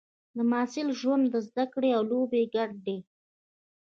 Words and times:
د 0.35 0.37
محصل 0.51 0.87
ژوند 0.99 1.23
د 1.29 1.35
زده 1.47 1.65
کړې 1.73 1.89
او 1.97 2.01
لوبو 2.09 2.39
ګډ 2.55 2.71
دی. 2.85 2.97